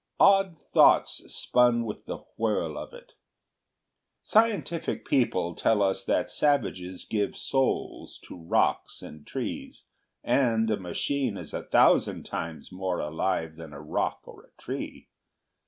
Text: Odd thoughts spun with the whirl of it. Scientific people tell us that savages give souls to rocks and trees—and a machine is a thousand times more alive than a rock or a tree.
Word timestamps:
Odd 0.19 0.57
thoughts 0.57 1.21
spun 1.31 1.85
with 1.85 2.07
the 2.07 2.23
whirl 2.35 2.75
of 2.75 2.91
it. 2.91 3.13
Scientific 4.23 5.05
people 5.05 5.53
tell 5.53 5.83
us 5.83 6.03
that 6.05 6.27
savages 6.27 7.05
give 7.05 7.37
souls 7.37 8.17
to 8.23 8.35
rocks 8.35 9.03
and 9.03 9.27
trees—and 9.27 10.71
a 10.71 10.77
machine 10.77 11.37
is 11.37 11.53
a 11.53 11.65
thousand 11.65 12.25
times 12.25 12.71
more 12.71 12.97
alive 12.99 13.57
than 13.57 13.73
a 13.73 13.79
rock 13.79 14.21
or 14.23 14.43
a 14.43 14.59
tree. 14.59 15.07